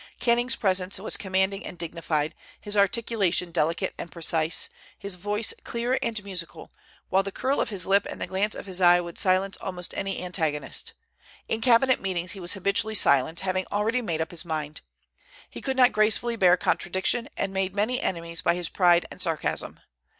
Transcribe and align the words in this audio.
Canning's 0.19 0.55
presence 0.55 0.99
was 0.99 1.15
commanding 1.15 1.63
and 1.63 1.77
dignified, 1.77 2.33
his 2.59 2.75
articulation 2.75 3.51
delicate 3.51 3.93
and 3.99 4.11
precise, 4.11 4.67
his 4.97 5.13
voice 5.13 5.53
clear 5.63 5.99
and 6.01 6.23
musical; 6.23 6.71
while 7.09 7.21
the 7.21 7.31
curl 7.31 7.61
of 7.61 7.69
his 7.69 7.85
lip 7.85 8.07
and 8.09 8.19
the 8.19 8.25
glance 8.25 8.55
of 8.55 8.65
his 8.65 8.81
eye 8.81 8.99
would 8.99 9.19
silence 9.19 9.57
almost 9.61 9.93
any 9.95 10.23
antagonist. 10.23 10.95
In 11.47 11.61
cabinet 11.61 12.01
meetings 12.01 12.31
he 12.31 12.39
was 12.39 12.53
habitually 12.53 12.95
silent, 12.95 13.41
having 13.41 13.67
already 13.71 14.01
made 14.01 14.21
up 14.21 14.31
his 14.31 14.43
mind. 14.43 14.81
He 15.51 15.61
could 15.61 15.77
not 15.77 15.91
gracefully 15.91 16.35
bear 16.35 16.57
contradiction, 16.57 17.29
and 17.37 17.53
made 17.53 17.75
many 17.75 18.01
enemies 18.01 18.41
by 18.41 18.55
his 18.55 18.69
pride 18.69 19.05
and 19.11 19.21
sarcasm. 19.21 19.81